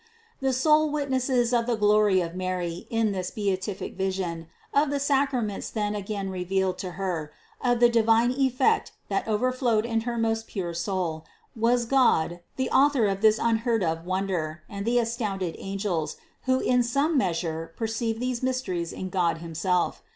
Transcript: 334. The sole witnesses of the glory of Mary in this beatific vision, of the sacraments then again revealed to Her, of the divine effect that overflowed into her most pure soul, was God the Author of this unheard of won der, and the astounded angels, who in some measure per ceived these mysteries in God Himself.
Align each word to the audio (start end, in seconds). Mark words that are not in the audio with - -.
334. 0.39 0.49
The 0.49 0.57
sole 0.59 0.89
witnesses 0.91 1.53
of 1.53 1.67
the 1.67 1.75
glory 1.75 2.21
of 2.21 2.33
Mary 2.33 2.87
in 2.89 3.11
this 3.11 3.29
beatific 3.29 3.95
vision, 3.95 4.47
of 4.73 4.89
the 4.89 4.99
sacraments 4.99 5.69
then 5.69 5.93
again 5.93 6.31
revealed 6.31 6.79
to 6.79 6.93
Her, 6.93 7.31
of 7.63 7.79
the 7.79 7.87
divine 7.87 8.31
effect 8.31 8.93
that 9.09 9.27
overflowed 9.27 9.85
into 9.85 10.07
her 10.07 10.17
most 10.17 10.47
pure 10.47 10.73
soul, 10.73 11.23
was 11.55 11.85
God 11.85 12.39
the 12.55 12.71
Author 12.71 13.05
of 13.05 13.21
this 13.21 13.37
unheard 13.39 13.83
of 13.83 14.03
won 14.03 14.25
der, 14.25 14.63
and 14.67 14.87
the 14.87 14.97
astounded 14.97 15.55
angels, 15.59 16.15
who 16.45 16.59
in 16.59 16.81
some 16.81 17.15
measure 17.15 17.71
per 17.77 17.85
ceived 17.85 18.17
these 18.17 18.41
mysteries 18.41 18.91
in 18.91 19.09
God 19.09 19.37
Himself. 19.37 20.01